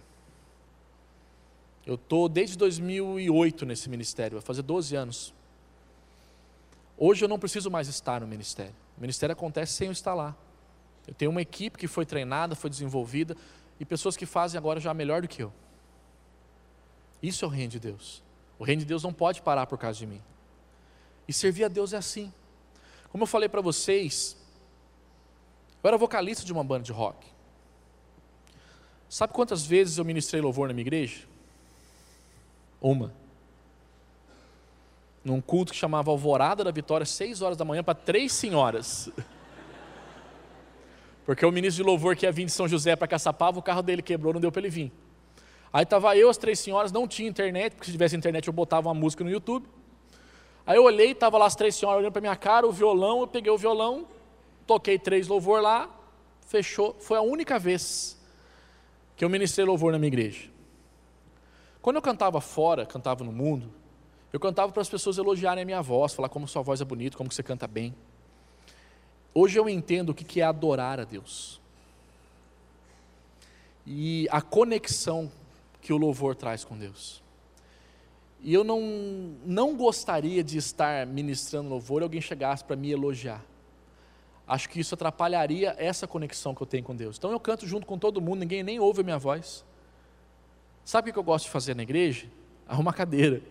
[1.86, 5.34] Eu estou desde 2008 nesse ministério, vai fazer 12 anos.
[6.98, 8.76] Hoje eu não preciso mais estar no ministério.
[8.98, 10.36] O ministério acontece sem eu estar lá.
[11.08, 13.38] Eu tenho uma equipe que foi treinada, foi desenvolvida,
[13.80, 15.54] e pessoas que fazem agora já melhor do que eu.
[17.22, 18.24] Isso é o reino de Deus.
[18.60, 20.22] O reino de Deus não pode parar por causa de mim.
[21.28, 22.34] E servir a Deus é assim.
[23.10, 24.38] Como eu falei para vocês,
[25.84, 27.28] eu era vocalista de uma banda de rock.
[29.10, 31.26] Sabe quantas vezes eu ministrei louvor na minha igreja?
[32.82, 33.14] Uma.
[35.24, 39.10] Num culto que chamava Alvorada da Vitória, seis horas da manhã, para três senhoras.
[41.28, 43.82] Porque o ministro de louvor que ia vir de São José para Caçapava, o carro
[43.82, 44.94] dele quebrou, não deu para ele vir.
[45.74, 48.88] Aí estava eu, as três senhoras, não tinha internet, porque se tivesse internet eu botava
[48.88, 49.68] uma música no YouTube.
[50.66, 53.28] Aí eu olhei, estava lá as três senhoras olhando para minha cara, o violão, eu
[53.28, 54.08] peguei o violão,
[54.66, 55.90] toquei três louvor lá,
[56.48, 56.96] fechou.
[56.98, 58.18] Foi a única vez
[59.18, 60.50] que eu ministrei louvor na minha igreja.
[61.82, 63.70] Quando eu cantava fora, cantava no mundo,
[64.32, 67.18] eu cantava para as pessoas elogiarem a minha voz, falar como sua voz é bonita,
[67.18, 67.94] como você canta bem.
[69.34, 71.62] Hoje eu entendo o que é adorar a Deus.
[73.86, 75.32] E a conexão
[75.82, 77.24] que o louvor traz com Deus.
[78.42, 78.82] E eu não,
[79.46, 83.44] não gostaria de estar ministrando louvor e alguém chegasse para me elogiar.
[84.48, 87.18] Acho que isso atrapalharia essa conexão que eu tenho com Deus.
[87.18, 89.66] Então eu canto junto com todo mundo, ninguém nem ouve a minha voz.
[90.86, 92.28] Sabe o que eu gosto de fazer na igreja?
[92.68, 93.42] Arrumar cadeira.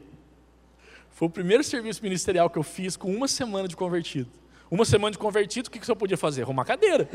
[1.11, 4.31] Foi o primeiro serviço ministerial que eu fiz com uma semana de convertido.
[4.71, 6.43] Uma semana de convertido, o que, que eu podia fazer?
[6.43, 7.09] Arrumar cadeira.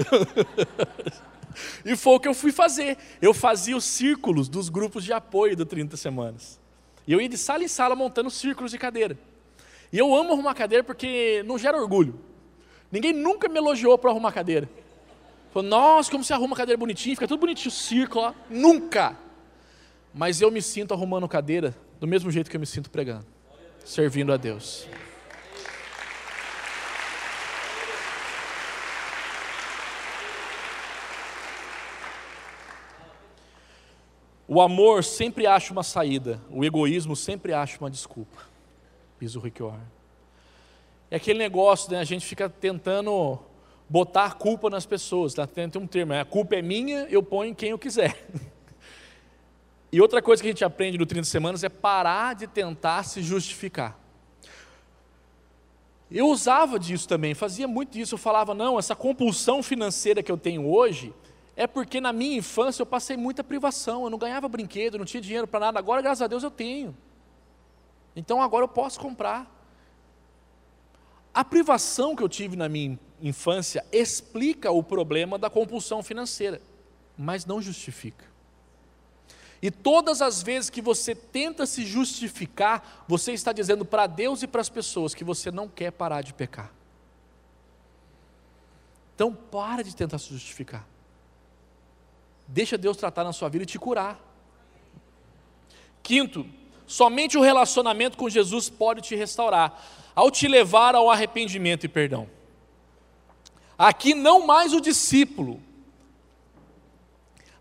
[1.83, 2.97] e foi o que eu fui fazer.
[3.21, 6.59] Eu fazia os círculos dos grupos de apoio do 30 Semanas.
[7.05, 9.17] E eu ia de sala em sala montando círculos de cadeira.
[9.91, 12.17] E eu amo arrumar cadeira porque não gera orgulho.
[12.91, 14.69] Ninguém nunca me elogiou para arrumar cadeira.
[15.53, 18.35] Falou, nossa, como você arruma cadeira bonitinha, fica tudo bonitinho, o círculo lá.
[18.49, 19.17] Nunca!
[20.13, 23.25] Mas eu me sinto arrumando cadeira do mesmo jeito que eu me sinto pregando,
[23.83, 24.87] servindo a Deus.
[34.53, 38.37] O amor sempre acha uma saída, o egoísmo sempre acha uma desculpa.
[39.17, 39.79] Diz o Rick Warren.
[41.09, 41.99] É aquele negócio, né?
[41.99, 43.39] A gente fica tentando
[43.87, 45.33] botar a culpa nas pessoas.
[45.33, 45.47] Tá?
[45.47, 48.27] Tem um termo, a culpa é minha, eu ponho em quem eu quiser.
[49.93, 53.21] E outra coisa que a gente aprende no 30 Semanas é parar de tentar se
[53.21, 53.99] justificar.
[56.09, 58.15] Eu usava disso também, fazia muito disso.
[58.15, 61.13] Eu falava, não, essa compulsão financeira que eu tenho hoje,
[61.55, 65.21] é porque na minha infância eu passei muita privação, eu não ganhava brinquedo, não tinha
[65.21, 66.95] dinheiro para nada, agora graças a Deus eu tenho.
[68.15, 69.49] Então agora eu posso comprar.
[71.33, 76.61] A privação que eu tive na minha infância explica o problema da compulsão financeira,
[77.17, 78.25] mas não justifica.
[79.61, 84.47] E todas as vezes que você tenta se justificar, você está dizendo para Deus e
[84.47, 86.73] para as pessoas que você não quer parar de pecar.
[89.13, 90.83] Então, para de tentar se justificar.
[92.51, 94.19] Deixa Deus tratar na sua vida e te curar.
[96.03, 96.45] Quinto,
[96.85, 99.81] somente o relacionamento com Jesus pode te restaurar,
[100.13, 102.29] ao te levar ao arrependimento e perdão.
[103.77, 105.61] Aqui não mais o discípulo.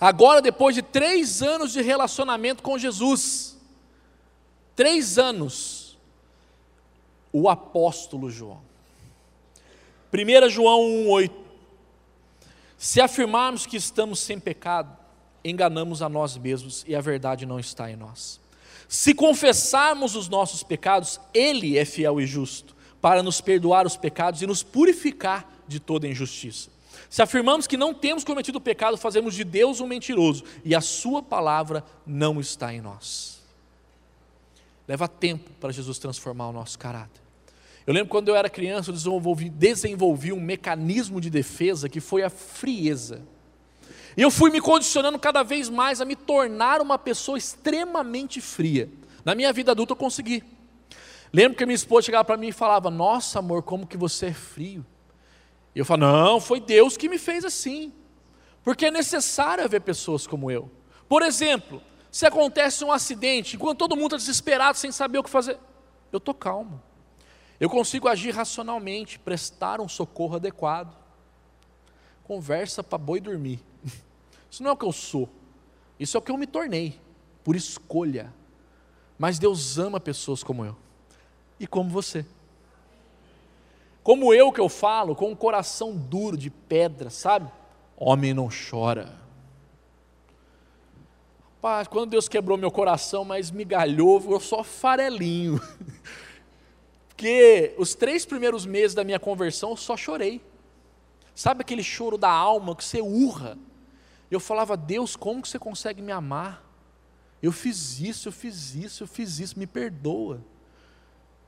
[0.00, 3.56] Agora, depois de três anos de relacionamento com Jesus,
[4.74, 5.96] três anos,
[7.32, 8.60] o apóstolo João.
[10.12, 11.49] 1 João 1,8
[12.82, 14.96] se afirmarmos que estamos sem pecado,
[15.44, 18.40] enganamos a nós mesmos e a verdade não está em nós.
[18.88, 24.40] Se confessarmos os nossos pecados, Ele é fiel e justo para nos perdoar os pecados
[24.40, 26.70] e nos purificar de toda injustiça.
[27.10, 31.22] Se afirmamos que não temos cometido pecado, fazemos de Deus um mentiroso e a Sua
[31.22, 33.42] palavra não está em nós.
[34.88, 37.20] Leva tempo para Jesus transformar o nosso caráter.
[37.86, 42.22] Eu lembro quando eu era criança, eu desenvolvi, desenvolvi um mecanismo de defesa que foi
[42.22, 43.22] a frieza.
[44.16, 48.90] E eu fui me condicionando cada vez mais a me tornar uma pessoa extremamente fria.
[49.24, 50.42] Na minha vida adulta eu consegui.
[51.32, 54.32] Lembro que minha esposa chegava para mim e falava: Nossa, amor, como que você é
[54.32, 54.84] frio.
[55.74, 57.92] E eu falava: Não, foi Deus que me fez assim.
[58.62, 60.70] Porque é necessário haver pessoas como eu.
[61.08, 65.30] Por exemplo, se acontece um acidente, enquanto todo mundo está desesperado, sem saber o que
[65.30, 65.56] fazer,
[66.12, 66.82] eu estou calmo.
[67.60, 70.96] Eu consigo agir racionalmente, prestar um socorro adequado.
[72.24, 73.62] Conversa para boi dormir.
[74.50, 75.28] Isso não é o que eu sou.
[75.98, 76.98] Isso é o que eu me tornei,
[77.44, 78.32] por escolha.
[79.18, 80.74] Mas Deus ama pessoas como eu
[81.58, 82.24] e como você.
[84.02, 87.52] Como eu que eu falo, com um coração duro de pedra, sabe?
[87.94, 89.20] Homem não chora.
[91.56, 95.60] Rapaz, quando Deus quebrou meu coração, mas me galhou, eu só farelinho.
[97.20, 100.40] Porque os três primeiros meses da minha conversão eu só chorei.
[101.34, 103.58] Sabe aquele choro da alma que você urra?
[104.30, 106.64] Eu falava, Deus, como que você consegue me amar?
[107.42, 110.42] Eu fiz isso, eu fiz isso, eu fiz isso, me perdoa.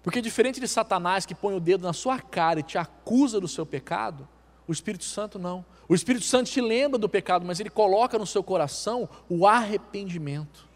[0.03, 3.49] Porque diferente de Satanás que põe o dedo na sua cara e te acusa do
[3.49, 4.29] seu pecado,
[4.69, 5.65] o Espírito Santo não.
[5.89, 10.69] O Espírito Santo te lembra do pecado, mas ele coloca no seu coração o arrependimento.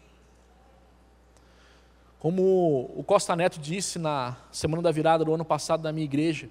[2.19, 6.49] Como o Costa Neto disse na semana da virada do ano passado na minha igreja,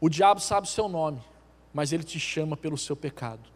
[0.00, 1.20] o diabo sabe o seu nome,
[1.72, 3.48] mas ele te chama pelo seu pecado.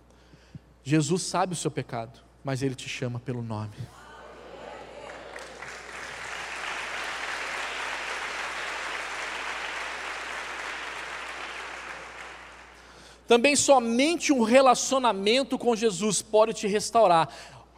[0.83, 3.77] Jesus sabe o seu pecado, mas ele te chama pelo nome.
[13.27, 17.29] Também somente um relacionamento com Jesus pode te restaurar,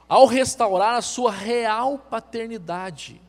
[0.09, 3.21] ao restaurar a sua real paternidade.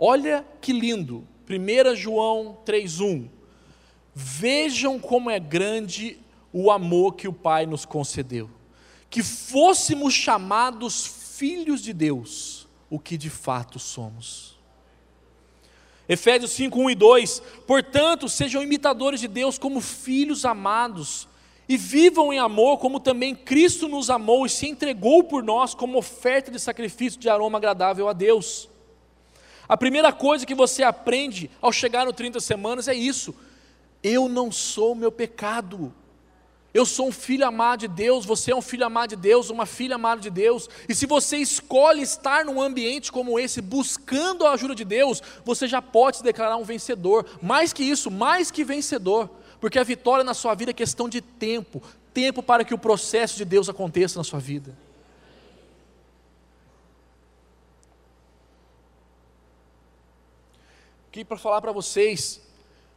[0.00, 3.28] Olha que lindo, 1 João 3,1.
[4.14, 6.18] Vejam como é grande
[6.52, 8.48] o amor que o Pai nos concedeu,
[9.10, 11.04] que fôssemos chamados
[11.36, 14.56] filhos de Deus, o que de fato somos.
[16.08, 21.28] Efésios 5, 1 e 2: Portanto, sejam imitadores de Deus como filhos amados,
[21.68, 25.98] e vivam em amor, como também Cristo nos amou e se entregou por nós como
[25.98, 28.70] oferta de sacrifício de aroma agradável a Deus.
[29.68, 33.34] A primeira coisa que você aprende ao chegar no 30 semanas é isso:
[34.02, 35.92] eu não sou meu pecado.
[36.74, 39.64] Eu sou um filho amado de Deus, você é um filho amado de Deus, uma
[39.64, 40.68] filha amada de Deus.
[40.88, 45.66] E se você escolhe estar num ambiente como esse, buscando a ajuda de Deus, você
[45.66, 47.24] já pode se declarar um vencedor.
[47.40, 49.30] Mais que isso, mais que vencedor.
[49.58, 51.82] Porque a vitória na sua vida é questão de tempo
[52.18, 54.76] tempo para que o processo de Deus aconteça na sua vida.
[61.08, 62.40] Aqui para falar para vocês,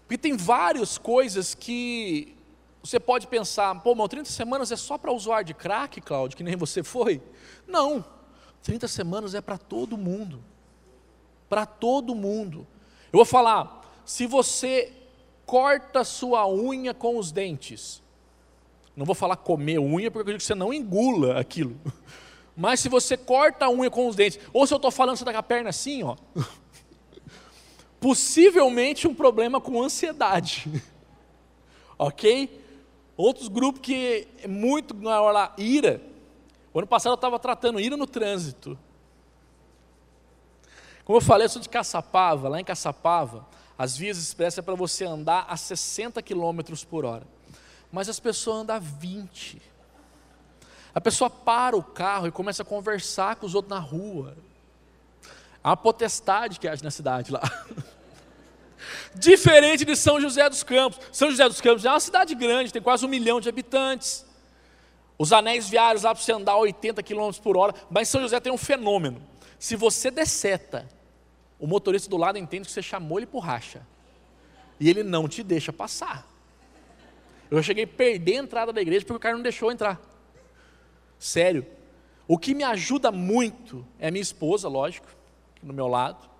[0.02, 2.36] porque tem várias coisas que
[2.84, 6.43] você pode pensar, pô, mas 30 semanas é só para usuário de crack, Cláudio, que
[6.43, 7.21] nem você foi?
[7.65, 8.04] Não,
[8.63, 10.43] 30 semanas é para todo mundo.
[11.47, 12.67] Para todo mundo.
[13.13, 14.91] Eu vou falar, se você
[15.45, 18.02] corta sua unha com os dentes,
[18.95, 21.80] não vou falar comer unha, porque eu digo que você não engula aquilo.
[22.56, 25.24] Mas se você corta a unha com os dentes, ou se eu estou falando, você
[25.24, 26.17] está com a perna assim, ó.
[28.02, 30.70] Possivelmente um problema com ansiedade.
[31.98, 32.60] ok?
[33.16, 36.02] Outros grupos que é muito na hora ira.
[36.74, 38.78] O ano passado eu estava tratando ira no trânsito.
[41.06, 43.46] Como eu falei, eu sou de Caçapava, lá em Caçapava,
[43.78, 46.60] as vias expressas é para você andar a 60 km
[46.90, 47.28] por hora.
[47.92, 49.62] Mas as pessoas andam a 20.
[50.96, 54.36] A pessoa para o carro e começa a conversar com os outros na rua.
[55.64, 57.42] Há uma potestade que age na cidade lá.
[59.15, 61.00] Diferente de São José dos Campos.
[61.12, 64.26] São José dos Campos é uma cidade grande, tem quase um milhão de habitantes.
[65.17, 67.76] Os anéis viários lá para você andar 80 km por hora.
[67.89, 69.22] Mas São José tem um fenômeno.
[69.60, 70.89] Se você der seta,
[71.60, 73.86] o motorista do lado entende que você chamou ele por racha.
[74.80, 76.28] E ele não te deixa passar.
[77.52, 80.02] Eu cheguei a perder a entrada da igreja porque o cara não deixou entrar.
[81.20, 81.67] Sério.
[82.28, 85.06] O que me ajuda muito é minha esposa, lógico,
[85.62, 86.31] no meu lado.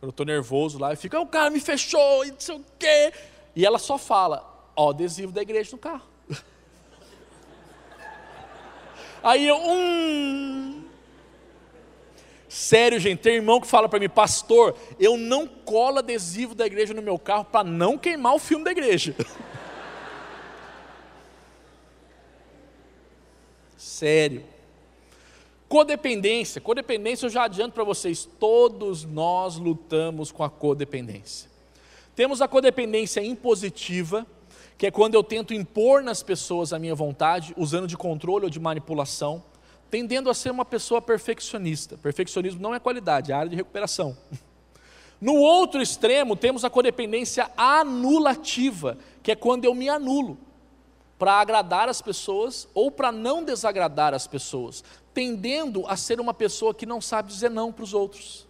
[0.00, 2.64] Eu estou nervoso lá, eu fico, ah, o cara me fechou e não sei o
[2.78, 3.12] quê.
[3.54, 6.06] E ela só fala, ó, adesivo da igreja no carro.
[9.22, 10.84] Aí eu, hum.
[12.48, 16.94] Sério, gente, tem irmão que fala para mim, pastor, eu não colo adesivo da igreja
[16.94, 19.14] no meu carro para não queimar o filme da igreja.
[23.76, 24.44] Sério.
[25.68, 26.60] Codependência.
[26.60, 31.50] Codependência, eu já adianto para vocês, todos nós lutamos com a codependência.
[32.16, 34.26] Temos a codependência impositiva,
[34.78, 38.50] que é quando eu tento impor nas pessoas a minha vontade, usando de controle ou
[38.50, 39.42] de manipulação,
[39.90, 41.98] tendendo a ser uma pessoa perfeccionista.
[41.98, 44.16] Perfeccionismo não é qualidade, é área de recuperação.
[45.20, 50.38] No outro extremo, temos a codependência anulativa, que é quando eu me anulo
[51.18, 56.72] para agradar as pessoas ou para não desagradar as pessoas, tendendo a ser uma pessoa
[56.72, 58.46] que não sabe dizer não para os outros.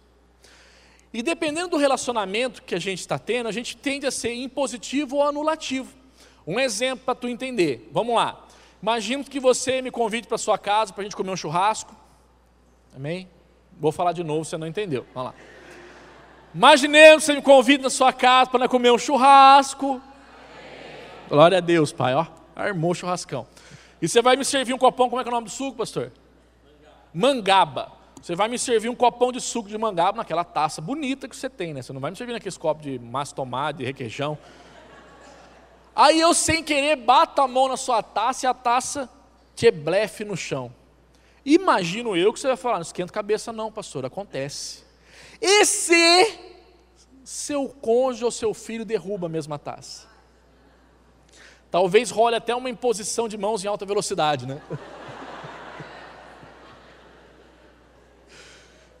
[1.11, 5.15] E dependendo do relacionamento que a gente está tendo, a gente tende a ser impositivo
[5.15, 5.91] ou anulativo.
[6.45, 7.89] Um exemplo para tu entender.
[7.91, 8.45] Vamos lá.
[8.81, 11.95] Imagina que você me convide para sua casa para a gente comer um churrasco.
[12.95, 13.27] Amém?
[13.79, 15.05] Vou falar de novo, você não entendeu.
[15.13, 15.35] Vamos lá.
[16.53, 20.01] Imaginemos que você me convida na sua casa para comer um churrasco.
[21.27, 22.38] Glória a Deus, pai, ó.
[22.59, 23.47] Armou churrascão.
[24.01, 25.77] E você vai me servir um copão, como é que é o nome do suco,
[25.77, 26.11] pastor?
[27.13, 27.91] Mangaba.
[28.21, 31.49] Você vai me servir um copão de suco de mangaba naquela taça bonita que você
[31.49, 31.81] tem, né?
[31.81, 34.37] Você não vai me servir naqueles copos de massa tomate, de requeijão.
[35.95, 39.09] Aí eu, sem querer, bato a mão na sua taça e a taça
[39.55, 40.73] te blefe no chão.
[41.45, 44.83] Imagino eu que você vai falar, não esquenta a cabeça não, pastor, acontece.
[45.41, 46.39] E se
[47.23, 50.08] seu cônjuge ou seu filho derruba a mesma taça?
[51.71, 54.61] Talvez role até uma imposição de mãos em alta velocidade, né?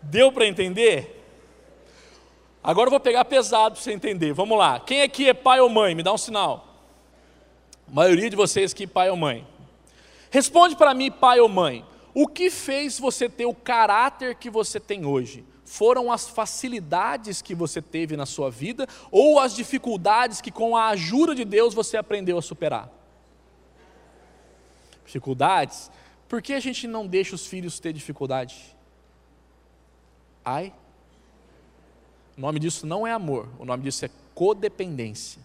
[0.01, 1.19] Deu para entender?
[2.63, 4.33] Agora eu vou pegar pesado para você entender.
[4.33, 4.79] Vamos lá.
[4.79, 5.95] Quem aqui é pai ou mãe?
[5.95, 6.67] Me dá um sinal.
[7.87, 9.47] A maioria de vocês que pai ou mãe.
[10.29, 11.83] Responde para mim, pai ou mãe.
[12.13, 15.43] O que fez você ter o caráter que você tem hoje?
[15.69, 20.87] Foram as facilidades que você teve na sua vida ou as dificuldades que, com a
[20.87, 22.89] ajuda de Deus, você aprendeu a superar?
[25.05, 25.91] Dificuldades?
[26.27, 28.75] Por que a gente não deixa os filhos ter dificuldade?
[30.43, 30.73] Ai?
[32.35, 35.39] O nome disso não é amor, o nome disso é codependência.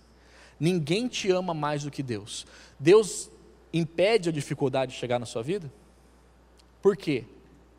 [0.59, 2.47] Ninguém te ama mais do que Deus.
[2.81, 3.29] Deus
[3.75, 5.70] impede a dificuldade de chegar na sua vida?
[6.81, 7.27] Por quê?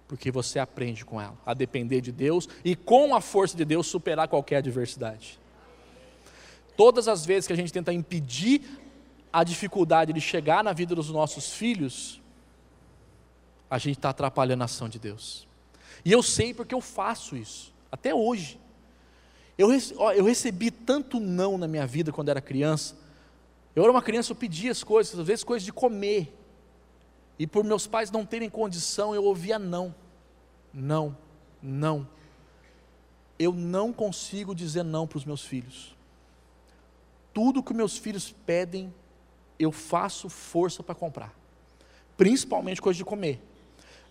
[0.07, 3.87] Porque você aprende com ela, a depender de Deus e com a força de Deus
[3.87, 5.39] superar qualquer adversidade.
[6.77, 8.61] Todas as vezes que a gente tenta impedir
[9.31, 12.21] a dificuldade de chegar na vida dos nossos filhos,
[13.69, 15.47] a gente está atrapalhando a ação de Deus.
[16.03, 18.59] E eu sei porque eu faço isso, até hoje.
[19.57, 19.69] Eu,
[20.15, 22.95] eu recebi tanto não na minha vida quando era criança.
[23.75, 26.33] Eu era uma criança, eu pedia as coisas, às vezes coisas de comer.
[27.37, 29.93] E por meus pais não terem condição, eu ouvia não.
[30.73, 31.17] Não,
[31.61, 32.07] não.
[33.37, 35.95] Eu não consigo dizer não para os meus filhos.
[37.33, 38.93] Tudo que meus filhos pedem,
[39.59, 41.33] eu faço força para comprar.
[42.15, 43.41] Principalmente coisa de comer.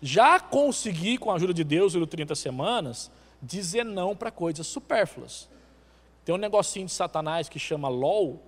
[0.01, 3.09] Já consegui, com a ajuda de Deus, no 30 semanas,
[3.41, 5.49] dizer não para coisas supérfluas.
[6.23, 8.41] Tem um negocinho de Satanás que chama LOL.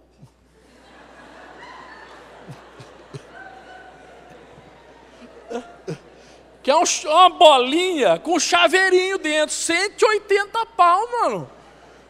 [6.63, 11.49] Que é um, uma bolinha com chaveirinho dentro, 180 pau, mano.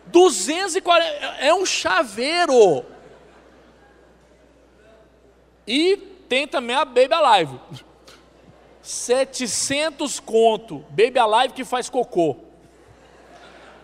[0.08, 1.08] 240,
[1.40, 2.84] é um chaveiro.
[5.68, 5.98] E
[6.30, 7.60] tem também a Baby Alive.
[8.82, 10.80] 700 conto.
[10.90, 12.38] Baby Alive que faz cocô.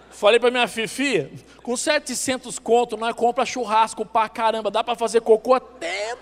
[0.09, 1.29] Falei para minha filha,
[1.61, 6.15] com 700 conto nós compra churrasco pra caramba, dá para fazer cocô até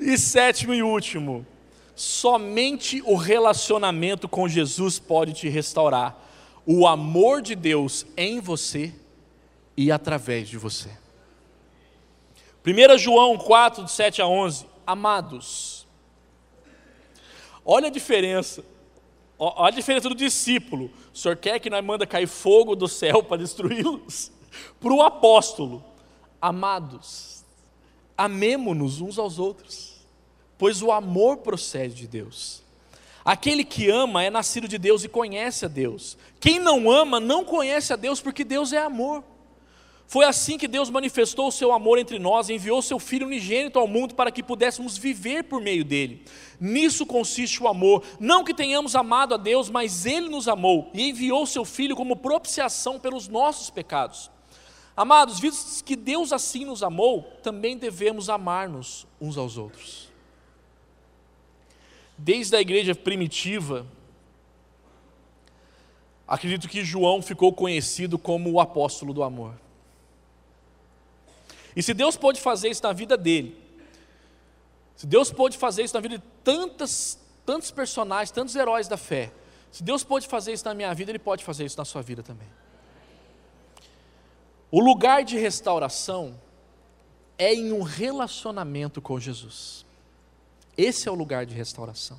[0.00, 1.46] E sétimo e último,
[1.94, 6.18] somente o relacionamento com Jesus pode te restaurar
[6.64, 8.94] o amor de Deus em você
[9.76, 10.90] e através de você.
[12.66, 14.66] 1 João 4, de 7 a 11.
[14.86, 15.86] Amados,
[17.64, 18.64] olha a diferença.
[19.42, 20.90] Olha a diferença do discípulo.
[21.14, 24.30] O senhor quer que nós manda cair fogo do céu para destruí-los?
[24.78, 25.82] Para o apóstolo.
[26.42, 27.42] Amados,
[28.16, 29.89] amemo-nos uns aos outros,
[30.60, 32.62] pois o amor procede de Deus.
[33.24, 36.18] Aquele que ama é nascido de Deus e conhece a Deus.
[36.38, 39.24] Quem não ama não conhece a Deus porque Deus é amor.
[40.06, 43.86] Foi assim que Deus manifestou o seu amor entre nós enviou seu Filho unigênito ao
[43.86, 46.26] mundo para que pudéssemos viver por meio dele.
[46.60, 51.08] Nisso consiste o amor, não que tenhamos amado a Deus, mas ele nos amou e
[51.08, 54.30] enviou seu Filho como propiciação pelos nossos pecados.
[54.94, 60.09] Amados, visto que Deus assim nos amou, também devemos amar-nos uns aos outros.
[62.22, 63.86] Desde a igreja primitiva,
[66.28, 69.54] acredito que João ficou conhecido como o apóstolo do amor.
[71.74, 73.56] E se Deus pode fazer isso na vida dele,
[74.94, 79.32] se Deus pode fazer isso na vida de tantas, tantos personagens, tantos heróis da fé,
[79.72, 82.22] se Deus pode fazer isso na minha vida, Ele pode fazer isso na sua vida
[82.22, 82.48] também.
[84.70, 86.38] O lugar de restauração
[87.38, 89.86] é em um relacionamento com Jesus.
[90.80, 92.18] Esse é o lugar de restauração.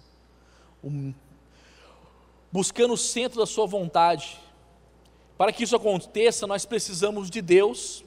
[2.51, 4.39] Buscando o centro da sua vontade.
[5.35, 8.05] Para que isso aconteça, nós precisamos de Deus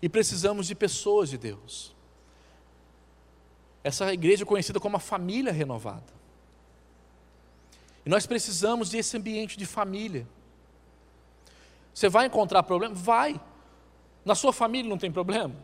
[0.00, 1.94] e precisamos de pessoas de Deus.
[3.84, 6.16] Essa igreja é conhecida como a família renovada.
[8.06, 10.26] E nós precisamos desse ambiente de família.
[11.92, 12.94] Você vai encontrar problema?
[12.94, 13.38] Vai.
[14.24, 15.54] Na sua família não tem problema?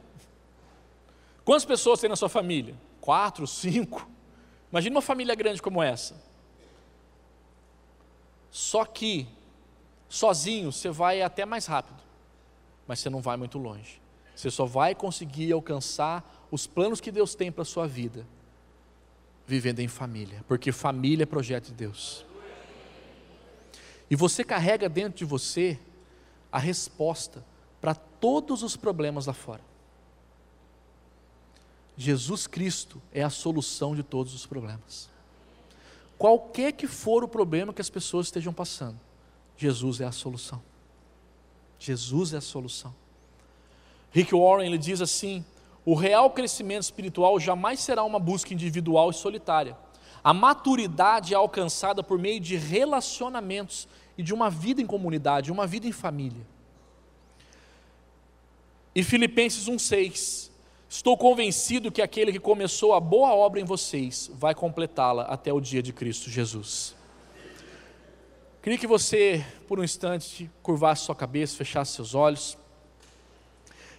[1.46, 2.76] Quantas pessoas tem na sua família?
[3.02, 4.08] Quatro, cinco?
[4.70, 6.22] Imagina uma família grande como essa.
[8.48, 9.26] Só que,
[10.08, 12.00] sozinho, você vai até mais rápido,
[12.86, 14.00] mas você não vai muito longe.
[14.36, 18.24] Você só vai conseguir alcançar os planos que Deus tem para a sua vida,
[19.46, 22.24] vivendo em família, porque família é projeto de Deus.
[24.08, 25.76] E você carrega dentro de você
[26.52, 27.44] a resposta
[27.80, 29.71] para todos os problemas lá fora.
[31.96, 35.10] Jesus Cristo é a solução de todos os problemas.
[36.18, 38.98] Qualquer que for o problema que as pessoas estejam passando,
[39.56, 40.62] Jesus é a solução.
[41.78, 42.94] Jesus é a solução.
[44.12, 45.44] Rick Warren ele diz assim:
[45.84, 49.76] o real crescimento espiritual jamais será uma busca individual e solitária.
[50.22, 55.66] A maturidade é alcançada por meio de relacionamentos e de uma vida em comunidade, uma
[55.66, 56.46] vida em família.
[58.94, 60.51] E Filipenses 1,6:
[60.92, 65.58] Estou convencido que aquele que começou a boa obra em vocês vai completá-la até o
[65.58, 66.94] dia de Cristo Jesus.
[68.60, 72.58] Queria que você, por um instante, curvasse sua cabeça, fechasse seus olhos.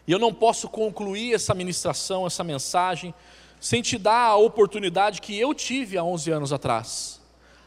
[0.06, 3.12] E eu não posso concluir essa ministração, essa mensagem,
[3.60, 7.20] sem te dar a oportunidade que eu tive há 11 anos atrás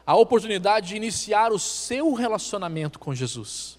[0.07, 3.76] a oportunidade de iniciar o seu relacionamento com Jesus.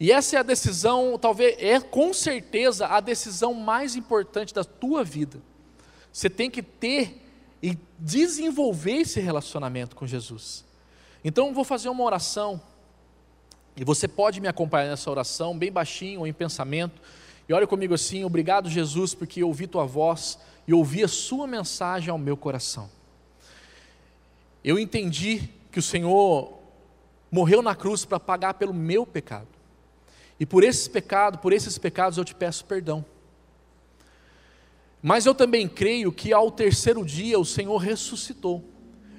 [0.00, 5.04] E essa é a decisão, talvez, é com certeza a decisão mais importante da tua
[5.04, 5.42] vida.
[6.10, 7.22] Você tem que ter
[7.62, 10.64] e desenvolver esse relacionamento com Jesus.
[11.22, 12.58] Então, vou fazer uma oração.
[13.76, 17.00] E você pode me acompanhar nessa oração, bem baixinho ou em pensamento.
[17.46, 21.46] E olha comigo assim: obrigado, Jesus, porque eu ouvi tua voz e ouvi a sua
[21.46, 22.90] mensagem ao meu coração.
[24.64, 26.58] Eu entendi que o Senhor
[27.30, 29.59] morreu na cruz para pagar pelo meu pecado.
[30.40, 33.04] E por esses pecados, por esses pecados eu te peço perdão.
[35.02, 38.64] Mas eu também creio que ao terceiro dia o Senhor ressuscitou.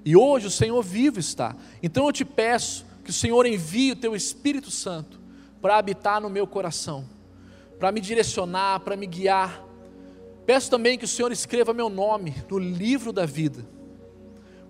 [0.04, 1.56] E hoje o Senhor vivo está.
[1.82, 5.20] Então eu te peço que o Senhor envie o teu Espírito Santo
[5.62, 7.08] para habitar no meu coração,
[7.78, 9.64] para me direcionar, para me guiar.
[10.44, 13.64] Peço também que o Senhor escreva meu nome no livro da vida.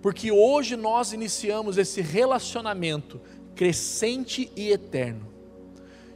[0.02, 3.18] Porque hoje nós iniciamos esse relacionamento
[3.54, 5.31] crescente e eterno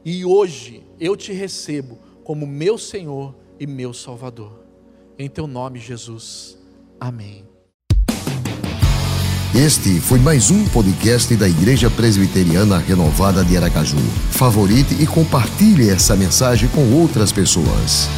[0.07, 4.65] e hoje eu te recebo como meu Senhor e meu Salvador.
[5.19, 6.57] Em teu nome, Jesus.
[7.01, 7.45] Amém.
[9.53, 13.99] Este foi mais um podcast da Igreja Presbiteriana Renovada de Aracaju.
[14.31, 18.09] Favorite e compartilhe essa mensagem com outras pessoas.